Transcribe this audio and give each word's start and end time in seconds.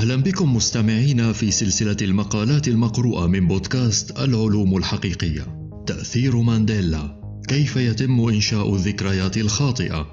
أهلا 0.00 0.16
بكم 0.16 0.56
مستمعينا 0.56 1.32
في 1.32 1.50
سلسلة 1.50 1.96
المقالات 2.02 2.68
المقروءة 2.68 3.26
من 3.26 3.48
بودكاست 3.48 4.20
العلوم 4.20 4.76
الحقيقية. 4.76 5.70
تأثير 5.86 6.36
مانديلا. 6.36 7.20
كيف 7.48 7.76
يتم 7.76 8.20
إنشاء 8.20 8.74
الذكريات 8.74 9.36
الخاطئة؟ 9.36 10.06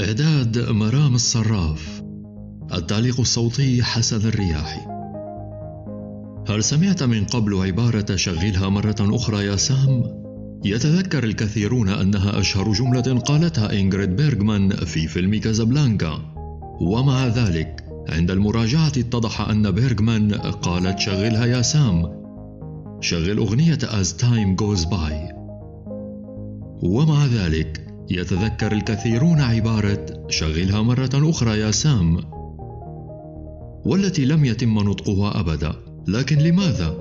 إعداد 0.00 0.68
مرام 0.70 1.14
الصراف. 1.14 2.02
التعليق 2.72 3.20
الصوتي 3.20 3.82
حسن 3.82 4.28
الرياحي. 4.28 4.80
هل 6.48 6.64
سمعت 6.64 7.02
من 7.02 7.24
قبل 7.24 7.54
عبارة 7.54 8.16
شغلها 8.16 8.68
مرة 8.68 8.96
أخرى 9.00 9.46
يا 9.46 9.56
سام؟ 9.56 10.02
يتذكر 10.64 11.24
الكثيرون 11.24 11.88
أنها 11.88 12.40
أشهر 12.40 12.72
جملة 12.72 13.18
قالتها 13.18 13.80
إنغريد 13.80 14.16
بيرغمان 14.16 14.70
في 14.70 15.08
فيلم 15.08 15.34
كازابلانكا. 15.34 16.34
ومع 16.80 17.26
ذلك 17.26 17.83
عند 18.08 18.30
المراجعة 18.30 18.92
اتضح 18.96 19.40
أن 19.40 19.70
بيرغمان 19.70 20.34
قالت 20.34 20.98
شغلها 20.98 21.46
يا 21.46 21.62
سام. 21.62 22.24
شغل 23.00 23.38
أغنية 23.38 23.78
As 23.78 24.06
Time 24.06 24.56
Goes 24.62 24.84
By. 24.84 25.34
ومع 26.82 27.26
ذلك 27.26 27.86
يتذكر 28.10 28.72
الكثيرون 28.72 29.40
عبارة 29.40 30.26
شغلها 30.28 30.82
مرة 30.82 31.10
أخرى 31.14 31.60
يا 31.60 31.70
سام. 31.70 32.16
والتي 33.84 34.24
لم 34.24 34.44
يتم 34.44 34.78
نطقها 34.78 35.40
أبدا. 35.40 35.72
لكن 36.08 36.38
لماذا؟ 36.38 36.94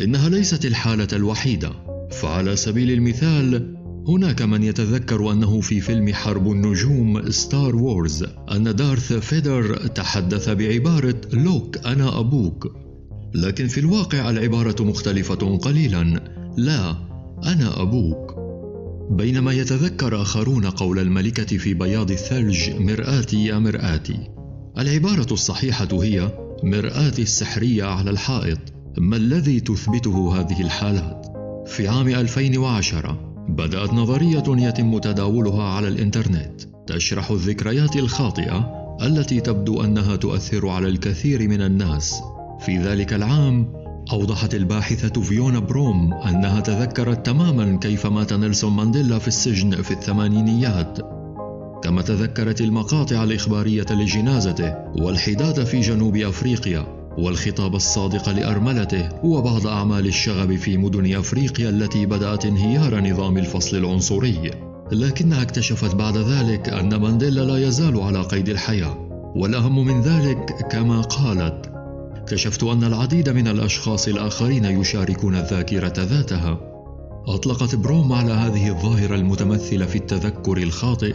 إنها 0.00 0.28
ليست 0.28 0.64
الحالة 0.64 1.08
الوحيدة. 1.12 1.70
فعلى 2.10 2.56
سبيل 2.56 2.90
المثال 2.90 3.76
هناك 4.08 4.42
من 4.42 4.62
يتذكر 4.62 5.32
أنه 5.32 5.60
في 5.60 5.80
فيلم 5.80 6.14
حرب 6.14 6.50
النجوم 6.50 7.30
Star 7.30 7.76
Wars 7.76 8.24
أن 8.52 8.76
دارث 8.76 9.12
فيدر 9.12 9.76
تحدث 9.86 10.48
بعبارة 10.48 11.20
لوك 11.32 11.78
أنا 11.86 12.20
أبوك 12.20 12.76
لكن 13.34 13.68
في 13.68 13.80
الواقع 13.80 14.30
العبارة 14.30 14.84
مختلفة 14.84 15.56
قليلا. 15.56 16.20
لا 16.56 16.90
أنا 17.44 17.82
أبوك. 17.82 18.34
بينما 19.10 19.52
يتذكر 19.52 20.22
آخرون 20.22 20.66
قول 20.66 20.98
الملكة 20.98 21.56
في 21.56 21.74
بياض 21.74 22.10
الثلج 22.10 22.70
مرآتي 22.70 23.44
يا 23.44 23.58
مرآتي 23.58 24.30
العبارة 24.78 25.32
الصحيحة 25.32 25.88
هي 25.92 26.32
مرآتي 26.62 27.22
السحرية 27.22 27.84
على 27.84 28.10
الحائط 28.10 28.58
ما 28.98 29.16
الذي 29.16 29.60
تثبته 29.60 30.40
هذه 30.40 30.60
الحالات؟ 30.60 31.26
في 31.66 31.88
عام 31.88 32.08
2010 32.08 33.33
بدأت 33.56 33.92
نظرية 33.92 34.44
يتم 34.48 34.98
تداولها 34.98 35.62
على 35.62 35.88
الإنترنت 35.88 36.62
تشرح 36.86 37.30
الذكريات 37.30 37.96
الخاطئة 37.96 38.84
التي 39.02 39.40
تبدو 39.40 39.84
أنها 39.84 40.16
تؤثر 40.16 40.68
على 40.68 40.88
الكثير 40.88 41.48
من 41.48 41.62
الناس. 41.62 42.22
في 42.60 42.78
ذلك 42.78 43.12
العام 43.12 43.72
أوضحت 44.12 44.54
الباحثة 44.54 45.22
فيونا 45.22 45.58
بروم 45.58 46.14
أنها 46.14 46.60
تذكرت 46.60 47.26
تماما 47.26 47.78
كيف 47.78 48.06
مات 48.06 48.32
نيلسون 48.32 48.72
مانديلا 48.72 49.18
في 49.18 49.28
السجن 49.28 49.82
في 49.82 49.90
الثمانينيات 49.90 50.98
كما 51.84 52.02
تذكرت 52.02 52.60
المقاطع 52.60 53.24
الإخبارية 53.24 53.86
لجنازته 53.90 54.74
والحداد 54.96 55.64
في 55.64 55.80
جنوب 55.80 56.16
أفريقيا 56.16 56.93
والخطاب 57.18 57.74
الصادق 57.74 58.28
لأرملته 58.28 59.08
وبعض 59.24 59.66
أعمال 59.66 60.06
الشغب 60.06 60.56
في 60.56 60.76
مدن 60.76 61.14
أفريقيا 61.16 61.68
التي 61.68 62.06
بدأت 62.06 62.46
انهيار 62.46 63.00
نظام 63.00 63.38
الفصل 63.38 63.76
العنصري. 63.76 64.50
لكنها 64.92 65.42
اكتشفت 65.42 65.94
بعد 65.94 66.16
ذلك 66.16 66.68
أن 66.68 66.96
مانديلا 66.96 67.40
لا 67.40 67.68
يزال 67.68 68.00
على 68.00 68.22
قيد 68.22 68.48
الحياة 68.48 68.96
والأهم 69.36 69.84
من 69.86 70.00
ذلك 70.00 70.68
كما 70.70 71.00
قالت 71.00 71.70
اكتشفت 72.16 72.62
أن 72.62 72.84
العديد 72.84 73.28
من 73.28 73.48
الأشخاص 73.48 74.08
الآخرين 74.08 74.64
يشاركون 74.64 75.34
الذاكرة 75.34 75.94
ذاتها. 75.98 76.60
أطلقت 77.28 77.74
بروم 77.74 78.12
على 78.12 78.32
هذه 78.32 78.68
الظاهرة 78.68 79.14
المتمثلة 79.14 79.86
في 79.86 79.96
التذكر 79.96 80.56
الخاطئ 80.56 81.14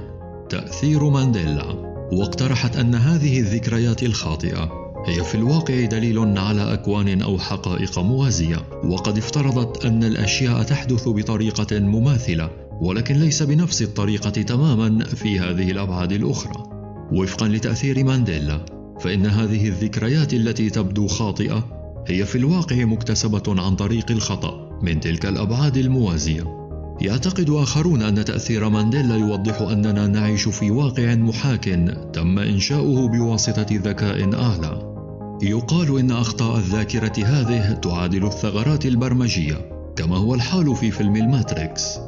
تأثير 0.50 1.10
مانديلا 1.10 1.66
واقترحت 2.12 2.78
أن 2.78 2.96
هذه 2.96 3.40
الذكريات 3.40 4.04
الخاطئة 4.04 4.89
هي 5.10 5.24
في 5.24 5.36
الواقع 5.36 5.86
دليل 5.86 6.38
على 6.38 6.74
أكوان 6.74 7.22
أو 7.22 7.40
حقائق 7.40 8.00
موازية. 8.00 8.70
وقد 8.84 9.18
افترضت 9.18 9.86
أن 9.86 10.04
الأشياء 10.04 10.64
تحدث 10.64 11.08
بطريقة 11.08 11.80
مماثلة 11.80 12.50
ولكن 12.82 13.16
ليس 13.16 13.44
بنفس 13.44 13.82
الطريقة 13.82 14.30
تماما 14.30 15.04
في 15.04 15.40
هذه 15.40 15.72
الأبعاد 15.72 16.12
الأخرى. 16.12 16.64
وفقا 17.12 17.48
لتأثير 17.48 18.04
مانديلا 18.04 18.66
فإن 19.00 19.26
هذه 19.26 19.68
الذكريات 19.68 20.34
التي 20.34 20.70
تبدو 20.70 21.08
خاطئة 21.08 21.64
هي 22.08 22.26
في 22.26 22.38
الواقع 22.38 22.86
مكتسبة 22.86 23.44
عن 23.48 23.76
طريق 23.76 24.12
الخطأ 24.12 24.80
من 24.82 25.00
تلك 25.00 25.26
الأبعاد 25.26 25.78
الموازية. 25.78 26.60
يعتقد 27.02 27.50
آخرون 27.50 28.02
أن 28.02 28.26
تأثير 28.26 28.70
مانديلا 28.70 29.16
يوضح 29.16 29.62
أننا 29.62 30.08
نعيش 30.08 30.48
في 30.48 30.72
واقع 30.72 31.16
محاك 31.16 31.66
تم 32.14 32.40
إنشاؤه 32.40 33.08
بواسطة 33.08 33.68
ذكاء 33.72 34.36
أعلى. 34.36 34.89
يقال 35.42 36.00
إن 36.00 36.12
أخطاء 36.12 36.58
الذاكرة 36.58 37.26
هذه 37.26 37.74
تعادل 37.74 38.26
الثغرات 38.26 38.86
البرمجية 38.86 39.70
كما 39.96 40.18
هو 40.18 40.36
الحال 40.36 40.76
في 40.76 40.92
فيلم 40.92 41.16
الماتريكس. 41.16 42.00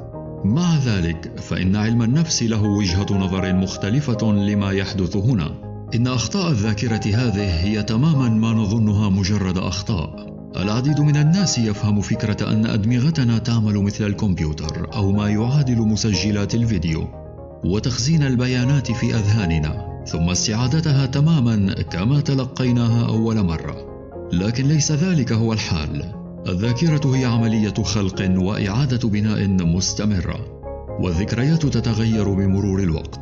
مع 0.45 0.77
ذلك 0.77 1.39
فإن 1.39 1.75
علم 1.75 2.01
النفس 2.01 2.43
له 2.43 2.63
وجهة 2.63 3.05
نظر 3.11 3.53
مختلفة 3.53 4.31
لما 4.31 4.71
يحدث 4.71 5.15
هنا. 5.15 5.51
إن 5.95 6.07
أخطاء 6.07 6.51
الذاكرة 6.51 7.01
هذه 7.15 7.63
هي 7.63 7.83
تماما 7.83 8.29
ما 8.29 8.53
نظنها 8.53 9.09
مجرد 9.09 9.57
أخطاء. 9.57 10.31
العديد 10.57 10.99
من 10.99 11.17
الناس 11.17 11.57
يفهم 11.57 12.01
فكرة 12.01 12.51
أن 12.51 12.65
أدمغتنا 12.65 13.37
تعمل 13.37 13.83
مثل 13.83 14.05
الكمبيوتر 14.05 14.93
أو 14.93 15.11
ما 15.11 15.29
يعادل 15.29 15.77
مسجلات 15.77 16.55
الفيديو. 16.55 17.20
وتخزين 17.63 18.23
البيانات 18.23 18.91
في 18.91 19.15
أذهاننا 19.15 20.03
ثم 20.07 20.29
استعادتها 20.29 21.05
تماما 21.05 21.73
كما 21.73 22.19
تلقيناها 22.19 23.07
أول 23.07 23.43
مرة. 23.43 23.91
لكن 24.33 24.67
ليس 24.67 24.91
ذلك 24.91 25.31
هو 25.31 25.53
الحال. 25.53 26.13
الذاكرة 26.47 27.15
هي 27.15 27.25
عملية 27.25 27.73
خلق 27.73 28.31
وإعادة 28.37 29.09
بناء 29.09 29.47
مستمره 29.47 30.61
والذكريات 30.99 31.65
تتغير 31.65 32.33
بمرور 32.33 32.83
الوقت. 32.83 33.19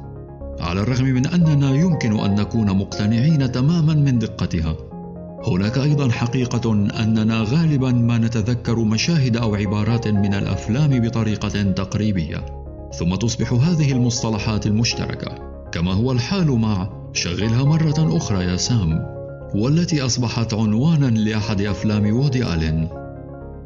على 0.59 0.81
الرغم 0.81 1.05
من 1.05 1.27
أننا 1.27 1.71
يمكن 1.71 2.19
أن 2.19 2.35
نكون 2.35 2.77
مقتنعين 2.77 3.51
تماما 3.51 3.93
من 3.93 4.19
دقتها 4.19 4.75
هناك 5.47 5.77
أيضا 5.77 6.11
حقيقة 6.11 6.73
أننا 6.73 7.41
غالبا 7.41 7.91
ما 7.91 8.17
نتذكر 8.17 8.79
مشاهد 8.79 9.37
أو 9.37 9.55
عبارات 9.55 10.07
من 10.07 10.33
الأفلام 10.33 10.99
بطريقة 10.99 11.61
تقريبية. 11.71 12.58
ثم 12.93 13.15
تصبح 13.15 13.53
هذه 13.53 13.91
المصطلحات 13.91 14.67
المشتركة 14.67 15.49
كما 15.71 15.93
هو 15.93 16.11
الحال 16.11 16.51
مع 16.51 16.89
شغلها 17.13 17.63
مرة 17.63 18.17
أخرى 18.17 18.43
يا 18.43 18.57
سام 18.57 19.19
والتي 19.55 20.01
أصبحت 20.01 20.53
عنوانا 20.53 21.05
لأحد 21.05 21.61
أفلام 21.61 22.13
وودي 22.13 22.53
آلين. 22.53 22.89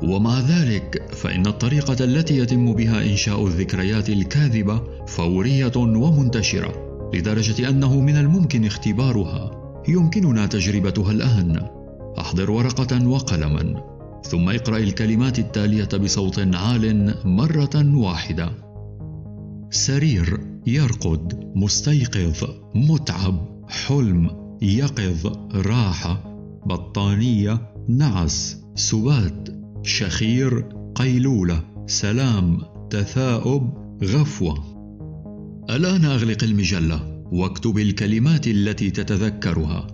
ومع 0.03 0.39
ذلك 0.39 1.09
فإن 1.11 1.47
الطريقة 1.47 2.03
التي 2.03 2.37
يتم 2.37 2.73
بها 2.73 3.03
إنشاء 3.03 3.47
الذكريات 3.47 4.09
الكاذبة 4.09 4.81
فورية 5.07 5.71
ومنتشرة 5.77 6.73
لدرجة 7.13 7.69
أنه 7.69 7.99
من 7.99 8.17
الممكن 8.17 8.65
اختبارها. 8.65 9.51
يمكننا 9.87 10.45
تجربتها 10.45 11.11
الآن. 11.11 11.67
أحضر 12.19 12.51
ورقة 12.51 13.07
وقلما 13.07 13.83
ثم 14.23 14.49
اقرأ 14.49 14.77
الكلمات 14.77 15.39
التالية 15.39 15.89
بصوت 16.03 16.39
عال 16.39 17.15
مرة 17.25 17.97
واحدة. 17.97 18.72
سرير 19.73 20.39
يرقد 20.67 21.51
مستيقظ 21.55 22.43
متعب 22.75 23.65
حلم 23.69 24.29
يقظ 24.61 25.27
راحه 25.55 26.23
بطانية 26.65 27.73
نعس 27.89 28.57
سبات 28.75 29.49
شخير 29.83 30.69
قيلولة 30.95 31.63
سلام 31.87 32.61
تثاؤب 32.89 33.73
غفوة. 34.03 34.63
الآن 35.69 36.05
أغلق 36.05 36.43
المجلة 36.43 37.23
واكتب 37.31 37.77
الكلمات 37.77 38.47
التي 38.47 38.91
تتذكرها. 38.91 39.87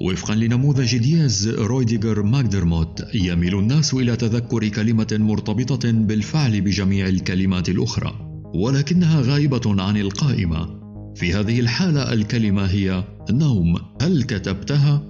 وفقا 0.00 0.34
لنموذج 0.34 0.96
دياز 0.96 1.48
رويديغر 1.48 2.22
ماكدرموت 2.22 3.04
يميل 3.14 3.58
الناس 3.58 3.94
إلى 3.94 4.16
تذكر 4.16 4.68
كلمة 4.68 5.16
مرتبطة 5.20 5.90
بالفعل 5.92 6.60
بجميع 6.60 7.08
الكلمات 7.08 7.68
الأخرى. 7.68 8.21
ولكنها 8.54 9.20
غائبة 9.20 9.82
عن 9.82 9.96
القائمة. 9.96 10.82
في 11.14 11.34
هذه 11.34 11.60
الحالة 11.60 12.12
الكلمة 12.12 12.66
هي 12.66 13.04
نوم. 13.30 13.76
هل 14.02 14.22
كتبتها؟ 14.22 15.02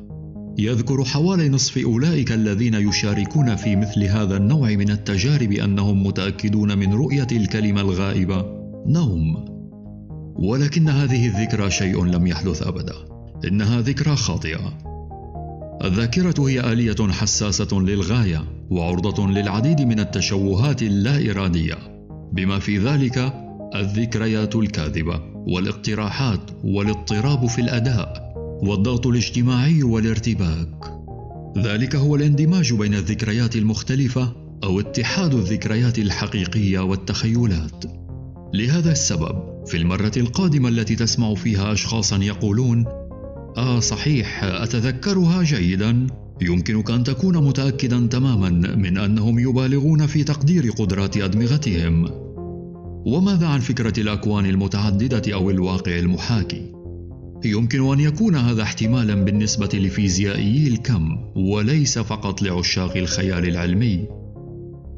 يذكر 0.58 1.04
حوالي 1.04 1.48
نصف 1.48 1.78
أولئك 1.78 2.32
الذين 2.32 2.74
يشاركون 2.74 3.56
في 3.56 3.76
مثل 3.76 4.02
هذا 4.02 4.36
النوع 4.36 4.70
من 4.70 4.90
التجارب 4.90 5.52
أنهم 5.52 6.06
متأكدون 6.06 6.78
من 6.78 6.92
رؤية 6.92 7.26
الكلمة 7.32 7.80
الغائبة 7.80 8.44
نوم. 8.86 9.44
ولكن 10.36 10.88
هذه 10.88 11.26
الذكرى 11.26 11.70
شيء 11.70 12.04
لم 12.04 12.26
يحدث 12.26 12.62
أبدا. 12.62 12.94
إنها 13.48 13.80
ذكرى 13.80 14.16
خاطئة. 14.16 14.78
الذاكرة 15.84 16.48
هي 16.48 16.72
آلية 16.72 17.08
حساسة 17.10 17.80
للغاية 17.80 18.44
وعرضة 18.70 19.28
للعديد 19.28 19.80
من 19.80 20.00
التشوهات 20.00 20.82
اللا 20.82 21.30
إرادية. 21.30 21.91
بما 22.32 22.58
في 22.58 22.78
ذلك 22.78 23.32
الذكريات 23.74 24.56
الكاذبة 24.56 25.20
والاقتراحات 25.34 26.40
والاضطراب 26.64 27.46
في 27.46 27.60
الأداء 27.60 28.32
والضغط 28.62 29.06
الاجتماعي 29.06 29.82
والارتباك. 29.82 30.92
ذلك 31.58 31.96
هو 31.96 32.16
الاندماج 32.16 32.72
بين 32.72 32.94
الذكريات 32.94 33.56
المختلفة 33.56 34.32
أو 34.64 34.80
اتحاد 34.80 35.34
الذكريات 35.34 35.98
الحقيقية 35.98 36.78
والتخيلات. 36.80 37.84
لهذا 38.54 38.92
السبب 38.92 39.66
في 39.66 39.76
المرة 39.76 40.12
القادمة 40.16 40.68
التي 40.68 40.96
تسمع 40.96 41.34
فيها 41.34 41.72
أشخاصا 41.72 42.16
يقولون 42.16 42.86
آه 43.56 43.80
صحيح 43.80 44.44
أتذكرها 44.44 45.42
جيدا. 45.42 46.06
يمكنك 46.42 46.90
أن 46.90 47.04
تكون 47.04 47.36
متأكدا 47.36 48.06
تماما 48.06 48.48
من 48.76 48.98
أنهم 48.98 49.38
يبالغون 49.38 50.06
في 50.06 50.24
تقدير 50.24 50.70
قدرات 50.70 51.16
أدمغتهم. 51.16 52.21
وماذا 53.06 53.46
عن 53.46 53.60
فكرة 53.60 54.00
الأكوان 54.00 54.46
المتعددة 54.46 55.34
أو 55.34 55.50
الواقع 55.50 55.98
المحاكي؟ 55.98 56.72
يمكن 57.44 57.92
أن 57.92 58.00
يكون 58.00 58.36
هذا 58.36 58.62
احتمالا 58.62 59.14
بالنسبة 59.14 59.70
لفيزيائيي 59.74 60.68
الكم 60.68 61.18
وليس 61.36 61.98
فقط 61.98 62.42
لعشاق 62.42 62.96
الخيال 62.96 63.48
العلمي. 63.48 64.08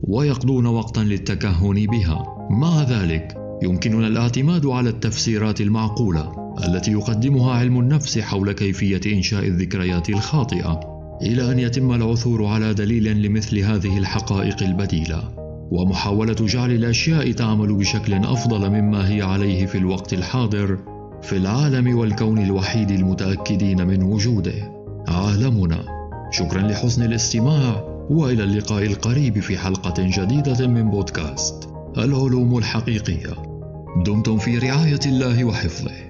ويقضون 0.03 0.67
وقتا 0.67 1.01
للتكهن 1.01 1.87
بها. 1.87 2.49
مع 2.51 2.83
ذلك 2.83 3.37
يمكننا 3.63 4.07
الاعتماد 4.07 4.67
على 4.67 4.91
التفسيرات 4.91 5.61
المعقولة 5.61 6.55
التي 6.69 6.93
يقدمها 6.93 7.53
علم 7.53 7.81
النفس 7.81 8.19
حول 8.19 8.53
كيفية 8.53 9.01
إنشاء 9.07 9.47
الذكريات 9.47 10.09
الخاطئة 10.09 10.81
إلى 11.23 11.53
أن 11.53 11.59
يتم 11.59 11.93
العثور 11.93 12.47
على 12.47 12.75
دليل 12.75 13.23
لمثل 13.23 13.59
هذه 13.59 13.99
الحقائق 13.99 14.63
البديلة. 14.63 15.44
ومحاولة 15.71 16.35
جعل 16.35 16.71
الأشياء 16.71 17.33
تعمل 17.33 17.75
بشكل 17.75 18.15
أفضل 18.15 18.71
مما 18.71 19.09
هي 19.09 19.23
عليه 19.23 19.67
في 19.67 19.79
الوقت 19.79 20.13
الحاضر 20.13 20.79
في 21.23 21.37
العالم 21.37 21.99
والكون 21.99 22.39
الوحيد 22.39 22.91
المتأكدين 22.91 23.87
من 23.87 24.03
وجوده. 24.03 24.73
عالمنا. 25.09 25.85
شكرا 26.31 26.63
لحسن 26.63 27.03
الاستماع 27.03 27.85
وإلى 28.11 28.45
اللقاء 28.45 28.83
القريب 28.83 29.41
في 29.41 29.59
حلقة 29.59 29.95
جديدة 29.99 30.67
من 30.67 30.91
بودكاست 30.91 31.69
العلوم 31.99 32.59
الحقيقية. 32.59 33.35
دمتم 34.07 34.39
في 34.39 34.59
رعاية 34.59 35.01
الله 35.07 35.45
وحفظه. 35.45 36.04